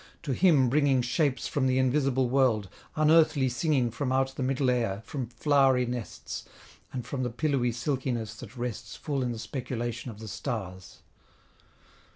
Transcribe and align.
to 0.23 0.33
him 0.33 0.67
bringing 0.67 0.99
Shapes 1.03 1.47
from 1.47 1.67
the 1.67 1.77
invisible 1.77 2.27
world, 2.27 2.69
unearthly 2.95 3.47
singing 3.49 3.91
From 3.91 4.11
out 4.11 4.33
the 4.35 4.41
middle 4.41 4.71
air, 4.71 5.03
from 5.05 5.27
flowery 5.27 5.85
nests, 5.85 6.43
And 6.91 7.05
from 7.05 7.21
the 7.21 7.29
pillowy 7.29 7.71
silkiness 7.71 8.33
that 8.37 8.57
rests 8.57 8.95
Full 8.95 9.21
in 9.21 9.31
the 9.31 9.37
speculation 9.37 10.09
of 10.09 10.17
the 10.17 10.27
stars. 10.27 11.03